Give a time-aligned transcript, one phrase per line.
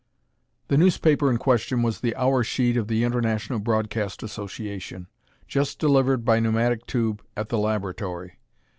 [0.69, 5.05] The newspaper in question was the hour sheet of the International Broadcast Association,
[5.47, 8.39] just delivered by pneumatic tube at the laboratory.